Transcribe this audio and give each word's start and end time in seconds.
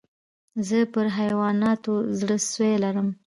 زه 0.67 0.79
پر 0.93 1.05
حیواناتو 1.17 1.93
زړه 2.19 2.35
سوى 2.51 2.73
لرم. 2.83 3.07